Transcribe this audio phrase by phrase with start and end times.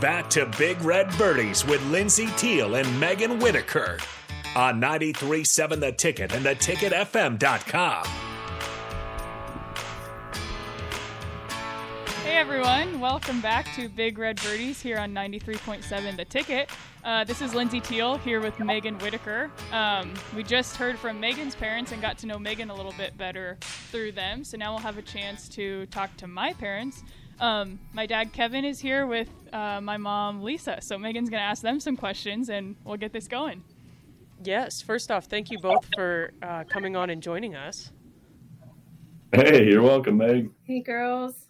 [0.00, 3.98] Back to Big Red Birdies with Lindsey Theili and Megan Whitaker
[4.56, 8.04] on 93.7 The Ticket and theticketfm.com.
[12.24, 16.70] Hey everyone, welcome back to Big Red Birdies here on 93.7 The Ticket.
[17.04, 19.52] Uh, this is Lindsey Theili here with Megan Whitaker.
[19.70, 23.16] Um, we just heard from Megan's parents and got to know Megan a little bit
[23.16, 27.04] better through them, so now we'll have a chance to talk to my parents.
[27.40, 31.46] Um, my dad Kevin is here with uh, my mom Lisa, so Megan's going to
[31.46, 33.64] ask them some questions and we'll get this going.
[34.42, 37.90] Yes, first off, thank you both for uh, coming on and joining us.
[39.32, 40.50] Hey, you're welcome, Meg.
[40.64, 41.48] Hey, girls.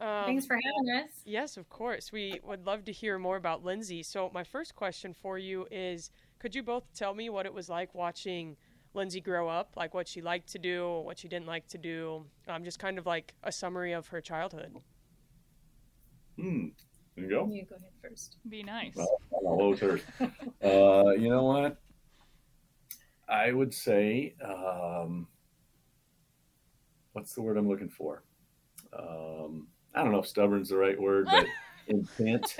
[0.00, 1.10] Um, Thanks for having us.
[1.24, 2.10] Yes, of course.
[2.10, 4.02] We would love to hear more about Lindsey.
[4.02, 6.10] So, my first question for you is
[6.40, 8.56] could you both tell me what it was like watching
[8.94, 12.24] Lindsey grow up, like what she liked to do, what she didn't like to do?
[12.48, 14.74] Um, just kind of like a summary of her childhood.
[16.38, 16.68] Hmm.
[17.14, 17.48] There you go.
[17.48, 18.36] You go ahead first.
[18.48, 18.94] Be nice.
[18.96, 20.00] Well, hello, sir.
[20.20, 21.76] uh, you know what?
[23.28, 25.28] I would say, um,
[27.12, 28.22] what's the word I'm looking for?
[28.96, 31.46] Um, I don't know if stubborn's the right word, but
[31.86, 32.56] intent,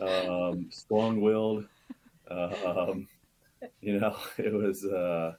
[0.00, 1.66] um, strong-willed.
[2.30, 3.06] Um,
[3.80, 4.84] you know, it was.
[4.84, 5.34] Uh,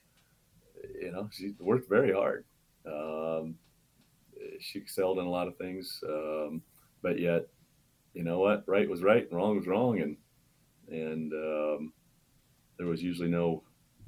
[1.02, 2.46] you know, she worked very hard.
[2.86, 3.56] Um,
[4.60, 6.62] she excelled in a lot of things, um,
[7.02, 7.48] but yet,
[8.16, 8.64] you know what?
[8.66, 10.18] Right was right, and wrong was wrong, and
[10.90, 11.94] and um,
[12.78, 13.62] there was usually no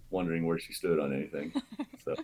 [0.09, 1.53] wondering where she stood on anything.
[2.05, 2.15] So,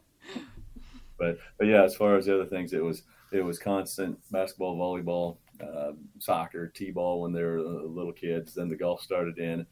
[1.19, 3.03] but but yeah, as far as the other things, it was
[3.33, 8.53] it was constant basketball, volleyball, uh, soccer, t-ball when they were little kids.
[8.53, 9.65] Then the golf started in,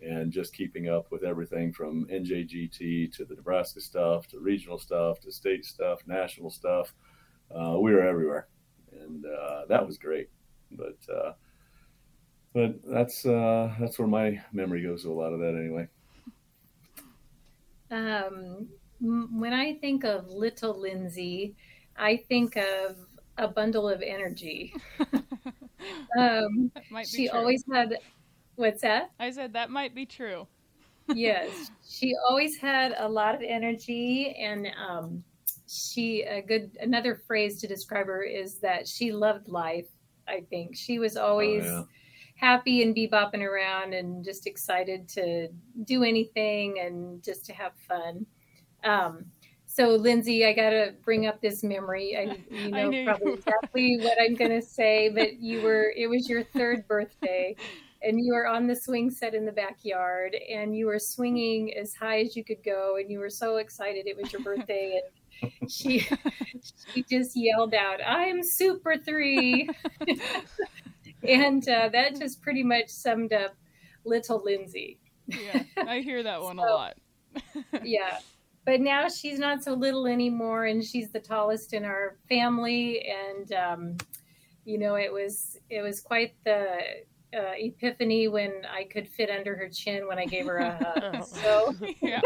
[0.00, 5.18] and just keeping up with everything from NJGT to the Nebraska stuff to regional stuff
[5.20, 6.94] to state stuff, national stuff.
[7.50, 8.46] Uh, we were everywhere,
[8.92, 10.28] and uh, that was great.
[10.70, 11.32] But uh,
[12.56, 15.86] but that's uh, that's where my memory goes to a lot of that anyway.
[17.90, 18.66] Um,
[18.98, 21.54] when I think of little Lindsey,
[21.98, 22.96] I think of
[23.36, 24.74] a bundle of energy.
[26.18, 26.72] um,
[27.04, 27.38] she true.
[27.38, 27.98] always had.
[28.54, 29.10] What's that?
[29.20, 30.48] I said that might be true.
[31.14, 35.22] yes, she always had a lot of energy, and um,
[35.68, 39.88] she a good another phrase to describe her is that she loved life.
[40.26, 41.66] I think she was always.
[41.66, 41.82] Oh, yeah
[42.36, 45.48] happy and be bopping around and just excited to
[45.84, 48.26] do anything and just to have fun.
[48.84, 49.24] Um,
[49.66, 52.16] so, Lindsey, I got to bring up this memory.
[52.16, 56.06] I, you know I probably exactly what I'm going to say, but you were, it
[56.06, 57.56] was your third birthday
[58.02, 61.94] and you were on the swing set in the backyard and you were swinging as
[61.94, 65.00] high as you could go and you were so excited it was your birthday
[65.42, 65.98] and she
[66.94, 69.68] she just yelled out i'm super three
[71.28, 73.54] and uh, that just pretty much summed up
[74.04, 75.00] little Lindsey.
[75.26, 76.94] yeah, I hear that one so, a lot.
[77.82, 78.18] yeah,
[78.64, 83.06] but now she's not so little anymore, and she's the tallest in our family.
[83.08, 83.96] And um,
[84.64, 86.78] you know, it was it was quite the
[87.34, 91.24] uh, epiphany when I could fit under her chin when I gave her a hug.
[91.24, 92.20] so yeah.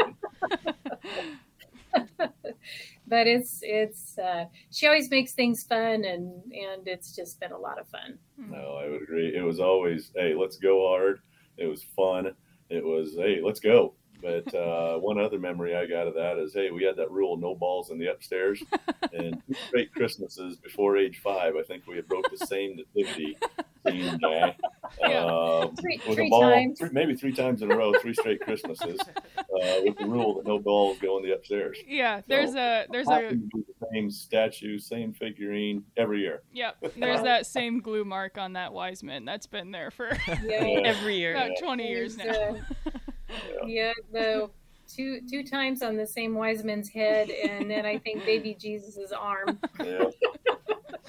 [3.11, 7.59] But it's it's uh, she always makes things fun and and it's just been a
[7.59, 8.19] lot of fun.
[8.39, 9.37] No, I would agree.
[9.37, 11.21] It was always hey, let's go hard.
[11.59, 12.33] It was fun.
[12.71, 13.95] It was hey, let's go.
[14.23, 17.37] But uh, one other memory I got of that is, hey, we had that rule:
[17.37, 18.63] no balls in the upstairs.
[19.13, 23.37] and two straight Christmases before age five, I think we had broke the same nativity
[23.87, 24.57] scene guy.
[25.01, 25.25] Yeah.
[25.25, 26.79] Um, three, three ball, times.
[26.79, 28.99] Three, maybe three times in a row, three straight Christmases,
[29.39, 29.45] uh,
[29.85, 31.79] with the rule that no balls go in the upstairs.
[31.87, 36.43] Yeah, there's so, a there's a the same statue, same figurine every year.
[36.53, 40.11] Yep, there's that same glue mark on that Wiseman that's been there for
[40.45, 40.57] yeah.
[40.85, 41.67] every year, about yeah.
[41.67, 42.57] 20 years now.
[42.91, 44.51] Uh, yeah, the
[44.89, 49.59] two two times on the same Wiseman's head, and then I think baby Jesus's arm.
[49.85, 50.11] Yeah.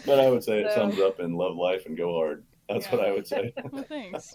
[0.06, 0.68] But I would say so.
[0.68, 2.44] it sums up in love life and go hard.
[2.74, 2.96] That's yeah.
[2.96, 3.54] what I would say.
[3.72, 4.34] well, thanks.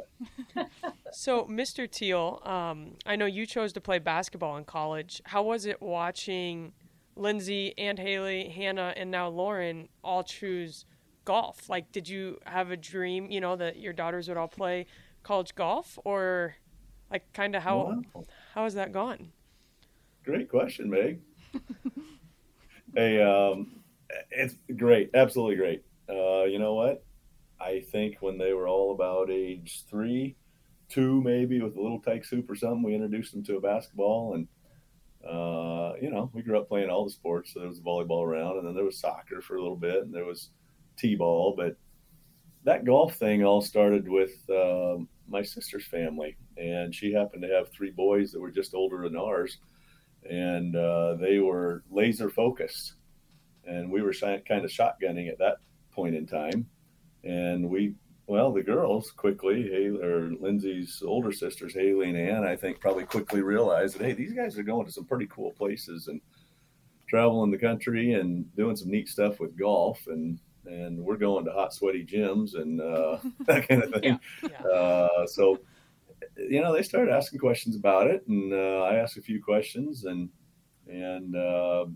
[1.12, 1.88] so, Mr.
[1.88, 5.22] Theili, um, I know you chose to play basketball in college.
[5.24, 6.72] How was it watching
[7.16, 10.84] Lindsey and Haley, Hannah, and now Lauren all choose
[11.24, 11.68] golf?
[11.68, 14.86] Like, did you have a dream, you know, that your daughters would all play
[15.22, 16.56] college golf, or
[17.10, 18.24] like, kind of how wow.
[18.54, 19.32] how has that gone?
[20.24, 21.20] Great question, Meg.
[22.94, 23.80] hey, um,
[24.30, 25.84] it's great, absolutely great.
[26.08, 27.04] Uh, you know what?
[27.60, 30.36] I think when they were all about age three,
[30.88, 34.34] two maybe, with a Little Tikes soup or something, we introduced them to a basketball,
[34.34, 34.48] and
[35.26, 37.52] uh, you know, we grew up playing all the sports.
[37.52, 40.14] So there was volleyball around, and then there was soccer for a little bit, and
[40.14, 40.50] there was
[40.96, 41.76] t-ball, but
[42.64, 44.96] that golf thing all started with uh,
[45.28, 49.16] my sister's family, and she happened to have three boys that were just older than
[49.16, 49.58] ours,
[50.28, 52.94] and uh, they were laser focused,
[53.64, 55.56] and we were kind of shotgunning at that
[55.92, 56.66] point in time,
[57.26, 57.94] and we.
[58.28, 63.04] Well, the girls quickly, Haley, or Lindsey's older sisters, Haley and Ann, I think probably
[63.04, 66.20] quickly realized that, hey, these guys are going to some pretty cool places and
[67.08, 70.08] traveling the country and doing some neat stuff with golf.
[70.08, 74.18] And and we're going to hot, sweaty gyms and uh, that kind of thing.
[74.42, 74.48] Yeah.
[74.50, 74.66] Yeah.
[74.68, 75.60] Uh, so,
[76.36, 80.04] you know, they started asking questions about it, and uh, I asked a few questions,
[80.04, 80.28] and
[80.88, 81.86] and uh,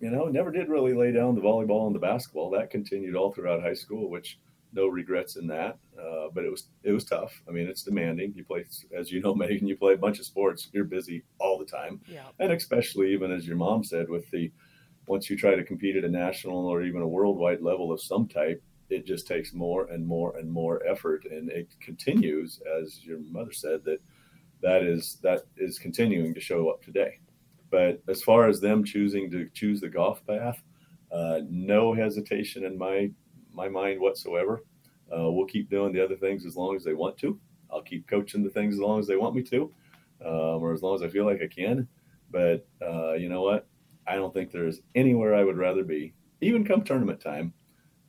[0.00, 2.50] you know, never did really lay down the volleyball and the basketball.
[2.50, 4.38] That continued all throughout high school, which
[4.72, 5.78] no regrets in that.
[5.98, 7.42] Uh, but it was it was tough.
[7.48, 8.32] I mean, it's demanding.
[8.34, 8.64] You play,
[8.96, 9.66] as you know, Megan.
[9.66, 10.68] You play a bunch of sports.
[10.72, 12.28] You're busy all the time, yeah.
[12.38, 14.50] and especially even as your mom said, with the
[15.06, 18.28] once you try to compete at a national or even a worldwide level of some
[18.28, 23.18] type, it just takes more and more and more effort, and it continues, as your
[23.18, 23.98] mother said, that
[24.62, 27.18] that is that is continuing to show up today.
[27.70, 30.60] But as far as them choosing to choose the golf path,
[31.12, 33.10] uh, no hesitation in my
[33.52, 34.64] my mind whatsoever.
[35.12, 37.38] Uh, we'll keep doing the other things as long as they want to.
[37.70, 39.72] I'll keep coaching the things as long as they want me to,
[40.24, 41.88] um, or as long as I feel like I can.
[42.30, 43.66] But uh, you know what?
[44.06, 47.52] I don't think there's anywhere I would rather be, even come tournament time.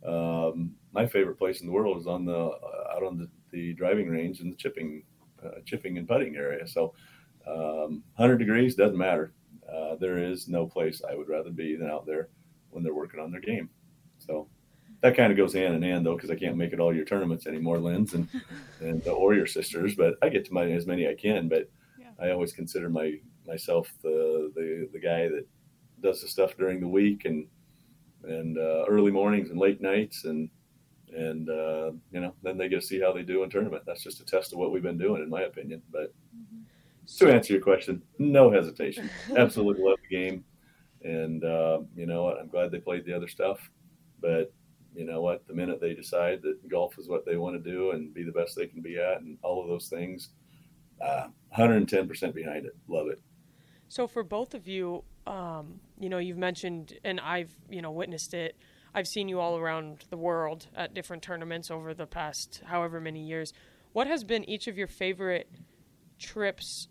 [0.05, 3.73] Um, my favorite place in the world is on the uh, out on the, the
[3.73, 5.03] driving range and the chipping,
[5.43, 6.67] uh, chipping and putting area.
[6.67, 6.93] So,
[7.47, 9.33] um, 100 degrees doesn't matter.
[9.71, 12.29] Uh, there is no place I would rather be than out there
[12.71, 13.69] when they're working on their game.
[14.17, 14.47] So
[15.01, 17.05] that kind of goes hand in hand though, because I can't make it all your
[17.05, 18.27] tournaments anymore, Lynn's and
[18.79, 19.95] and or your sisters.
[19.95, 21.49] But I get to my as many I can.
[21.49, 21.69] But
[21.99, 22.11] yeah.
[22.19, 23.15] I always consider my
[23.47, 25.47] myself the the the guy that
[26.01, 27.47] does the stuff during the week and
[28.23, 30.49] and uh, early mornings and late nights and
[31.15, 33.83] and uh, you know then they get to see how they do in tournament.
[33.85, 35.81] That's just a test of what we've been doing, in my opinion.
[35.91, 37.25] But mm-hmm.
[37.25, 39.09] to answer your question, no hesitation.
[39.35, 40.45] Absolutely love the game,
[41.03, 42.29] and uh, you know?
[42.29, 43.59] I'm glad they played the other stuff,
[44.21, 44.53] but
[44.93, 45.47] you know what?
[45.47, 48.31] The minute they decide that golf is what they want to do and be the
[48.31, 50.29] best they can be at, and all of those things,
[51.01, 52.75] 110% uh, behind it.
[52.87, 53.21] Love it.
[53.87, 58.33] So for both of you, um, you know, you've mentioned, and I've, you know, witnessed
[58.33, 58.55] it.
[58.93, 63.25] I've seen you all around the world at different tournaments over the past however many
[63.25, 63.53] years.
[63.93, 65.49] What has been each of your favorite
[66.19, 66.87] trips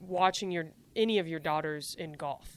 [0.00, 2.56] watching your any of your daughters in golf?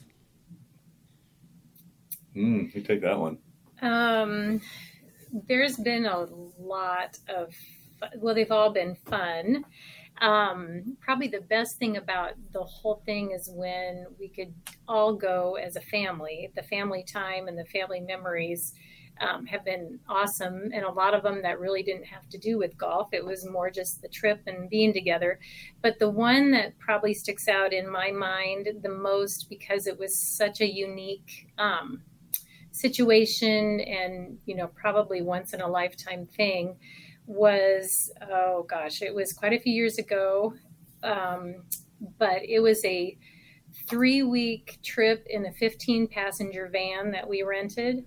[2.36, 3.38] Mm, you take that one.
[3.82, 4.60] Um,
[5.48, 6.26] there's been a
[6.58, 7.54] lot of,
[8.16, 9.64] well, they've all been fun.
[10.20, 14.52] Um, probably the best thing about the whole thing is when we could
[14.86, 16.50] all go as a family.
[16.54, 18.74] The family time and the family memories
[19.20, 22.58] um, have been awesome, and a lot of them that really didn't have to do
[22.58, 23.08] with golf.
[23.12, 25.38] It was more just the trip and being together.
[25.82, 30.18] But the one that probably sticks out in my mind the most because it was
[30.18, 32.02] such a unique um,
[32.80, 36.76] situation and, you know, probably once in a lifetime thing
[37.26, 40.54] was oh gosh, it was quite a few years ago,
[41.02, 41.62] um,
[42.18, 43.16] but it was a
[43.88, 48.04] three week trip in a 15 passenger van that we rented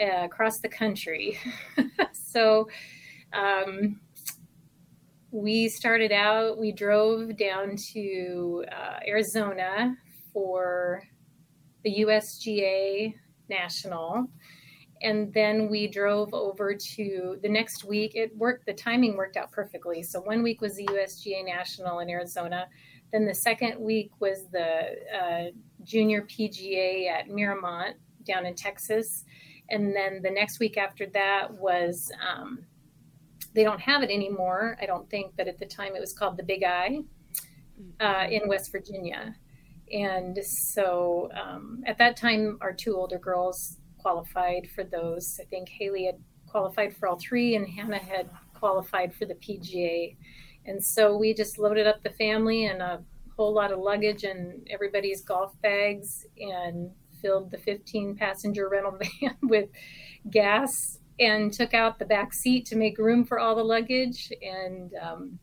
[0.00, 1.38] uh, across the country.
[2.12, 2.68] so
[3.32, 4.00] um,
[5.30, 9.96] we started out, we drove down to uh, Arizona
[10.32, 11.02] for
[11.82, 13.14] the USGA
[13.48, 14.28] National
[15.04, 18.12] and then we drove over to the next week.
[18.14, 20.02] It worked, the timing worked out perfectly.
[20.02, 22.66] So one week was the USGA National in Arizona.
[23.12, 25.44] Then the second week was the uh,
[25.82, 29.24] Junior PGA at Miramont down in Texas.
[29.68, 32.64] And then the next week after that was, um,
[33.54, 36.38] they don't have it anymore, I don't think, but at the time it was called
[36.38, 37.00] the Big I
[38.00, 39.34] uh, in West Virginia.
[39.92, 45.38] And so um, at that time, our two older girls qualified for those.
[45.40, 50.16] I think Haley had qualified for all three, and Hannah had qualified for the PGA.
[50.66, 53.02] And so we just loaded up the family and a
[53.36, 59.36] whole lot of luggage and everybody's golf bags and filled the 15 passenger rental van
[59.42, 59.68] with
[60.30, 64.92] gas and took out the back seat to make room for all the luggage and
[65.00, 65.38] um,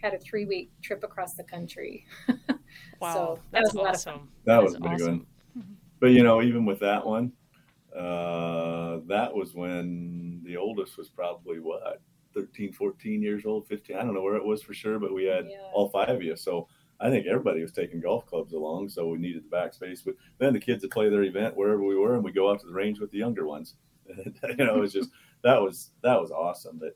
[0.00, 2.06] had a three week trip across the country.
[3.00, 3.14] wow.
[3.14, 4.28] so that That's was awesome.
[4.44, 5.26] That was a big awesome.
[5.54, 5.76] one.
[6.00, 7.32] But you know, even with that one,
[7.96, 12.00] uh, that was when the oldest was probably what
[12.34, 15.24] 13 14 years old 15 i don't know where it was for sure but we
[15.24, 15.56] had yeah.
[15.72, 16.68] all five of you so
[17.00, 20.52] i think everybody was taking golf clubs along so we needed the backspace but then
[20.52, 22.74] the kids would play their event wherever we were and we'd go out to the
[22.74, 23.76] range with the younger ones
[24.08, 25.08] you know it was just
[25.42, 26.94] that was that was awesome but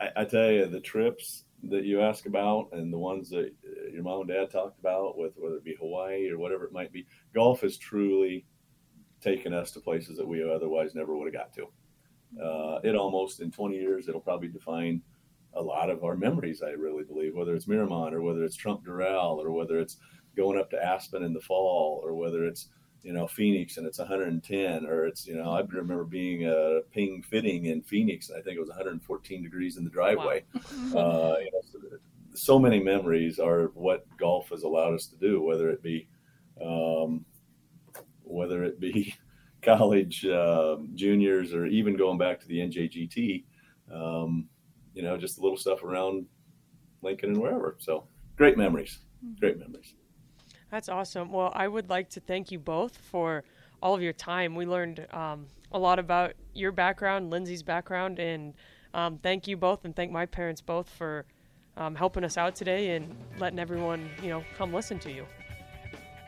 [0.00, 3.90] I, I, tell you, the trips that you ask about and the ones that uh,
[3.92, 6.92] your mom and dad talked about, with whether it be Hawaii or whatever it might
[6.92, 8.46] be, golf has truly
[9.20, 11.66] taken us to places that we otherwise never would have got to.
[12.42, 15.02] Uh, it almost in 20 years, it'll probably define
[15.54, 16.62] a lot of our memories.
[16.62, 19.96] I really believe, whether it's Miramont or whether it's Trump Doral or whether it's
[20.36, 22.68] going up to Aspen in the fall or whether it's
[23.06, 27.22] you know Phoenix and it's 110 or it's you know I remember being a ping
[27.22, 30.42] fitting in Phoenix and I think it was 114 degrees in the driveway.
[30.90, 31.00] Wow.
[31.34, 31.78] uh, you know, so,
[32.34, 36.08] so, many memories are what golf has allowed us to do, whether it be
[36.60, 37.24] um,
[38.24, 39.14] whether it be
[39.62, 43.44] college uh, juniors or even going back to the NJGT.
[43.94, 44.48] Um,
[44.94, 46.26] you know, just the little stuff around
[47.02, 47.76] Lincoln and wherever.
[47.78, 48.98] So great memories,
[49.38, 49.94] great memories.
[50.76, 51.32] That's awesome.
[51.32, 53.44] Well, I would like to thank you both for
[53.82, 54.54] all of your time.
[54.54, 58.52] We learned um, a lot about your background, Lindsey's background, and
[58.92, 61.24] um, thank you both, and thank my parents both for
[61.78, 65.24] um, helping us out today and letting everyone, you know, come listen to you.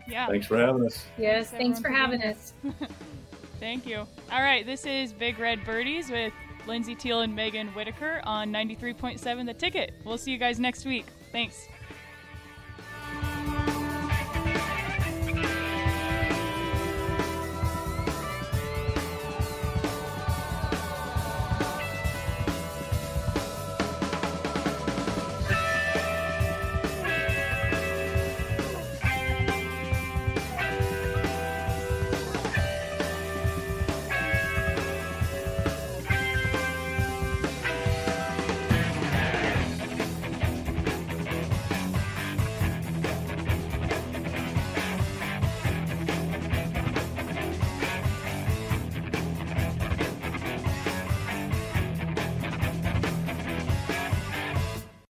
[0.09, 0.26] Yeah.
[0.28, 1.05] Thanks for having us.
[1.19, 2.55] Yes, thanks, thanks for having us.
[3.61, 4.07] thank you.
[4.33, 6.33] All right, this is Big Red Birdies with
[6.67, 9.93] Lindsey Theili and Megan Whitaker on 93.7 The Ticket.
[10.07, 11.05] We'll see you guys next week.
[11.33, 11.69] Thanks.